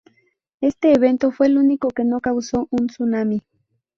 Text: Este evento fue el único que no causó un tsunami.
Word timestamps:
Este 0.61 0.93
evento 0.93 1.29
fue 1.31 1.45
el 1.45 1.59
único 1.59 1.89
que 1.89 2.03
no 2.03 2.21
causó 2.21 2.67
un 2.71 2.87
tsunami. 2.87 3.43